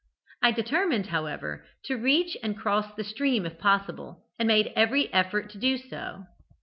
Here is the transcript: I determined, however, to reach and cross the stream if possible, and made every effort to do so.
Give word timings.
I 0.41 0.49
determined, 0.51 1.05
however, 1.05 1.63
to 1.83 1.95
reach 1.95 2.35
and 2.41 2.57
cross 2.57 2.91
the 2.95 3.03
stream 3.03 3.45
if 3.45 3.59
possible, 3.59 4.23
and 4.39 4.47
made 4.47 4.73
every 4.75 5.13
effort 5.13 5.51
to 5.51 5.59
do 5.59 5.77
so. 5.77 6.25